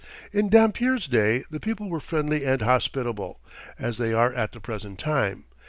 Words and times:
In 0.33 0.49
Dampier's 0.49 1.05
day 1.05 1.43
the 1.51 1.59
people 1.59 1.87
were 1.87 1.99
friendly 1.99 2.43
and 2.43 2.63
hospitable, 2.63 3.39
as 3.77 3.99
they 3.99 4.13
are 4.13 4.33
at 4.33 4.51
the 4.51 4.59
present 4.59 4.97
time. 4.97 5.43